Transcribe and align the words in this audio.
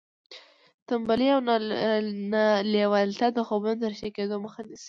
تنبلي 0.87 1.27
او 1.35 1.39
نه 2.31 2.43
لېوالتیا 2.71 3.27
د 3.33 3.39
خوبونو 3.47 3.77
د 3.79 3.83
رښتیا 3.91 4.09
کېدو 4.17 4.35
مخه 4.45 4.61
نیسي 4.67 4.79